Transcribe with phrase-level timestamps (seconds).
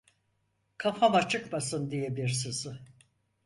[0.77, 2.79] Kafama çıkmasın diye bir sızı.